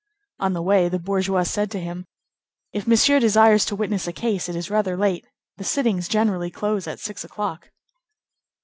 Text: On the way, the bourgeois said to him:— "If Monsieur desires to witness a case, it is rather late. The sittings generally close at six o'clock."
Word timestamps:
On 0.39 0.53
the 0.53 0.63
way, 0.63 0.89
the 0.89 0.97
bourgeois 0.97 1.43
said 1.43 1.69
to 1.69 1.79
him:— 1.79 2.07
"If 2.73 2.87
Monsieur 2.87 3.19
desires 3.19 3.65
to 3.65 3.75
witness 3.75 4.07
a 4.07 4.11
case, 4.11 4.49
it 4.49 4.55
is 4.55 4.71
rather 4.71 4.97
late. 4.97 5.27
The 5.57 5.63
sittings 5.63 6.07
generally 6.07 6.49
close 6.49 6.87
at 6.87 6.99
six 6.99 7.23
o'clock." 7.23 7.69